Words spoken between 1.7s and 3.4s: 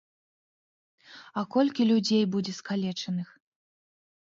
людзей будзе скалечаных.